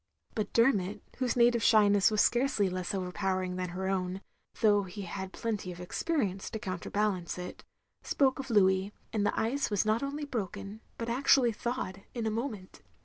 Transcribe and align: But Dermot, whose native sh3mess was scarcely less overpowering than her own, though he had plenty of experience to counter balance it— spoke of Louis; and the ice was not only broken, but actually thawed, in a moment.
But 0.33 0.51
Dermot, 0.51 1.03
whose 1.19 1.35
native 1.35 1.61
sh3mess 1.61 2.09
was 2.09 2.21
scarcely 2.21 2.71
less 2.71 2.95
overpowering 2.95 3.55
than 3.55 3.69
her 3.69 3.87
own, 3.87 4.21
though 4.61 4.81
he 4.81 5.03
had 5.03 5.31
plenty 5.31 5.71
of 5.71 5.79
experience 5.79 6.49
to 6.49 6.57
counter 6.57 6.89
balance 6.89 7.37
it— 7.37 7.63
spoke 8.01 8.39
of 8.39 8.49
Louis; 8.49 8.93
and 9.13 9.27
the 9.27 9.39
ice 9.39 9.69
was 9.69 9.85
not 9.85 10.01
only 10.01 10.25
broken, 10.25 10.81
but 10.97 11.07
actually 11.07 11.51
thawed, 11.51 12.01
in 12.15 12.25
a 12.25 12.31
moment. 12.31 12.81